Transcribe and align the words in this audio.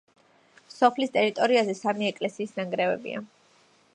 სოფლის 0.75 1.13
ტერიტორიაზე 1.17 1.77
სამი 1.81 2.09
ეკლესიის 2.13 2.57
ნანგრევებია. 2.61 3.23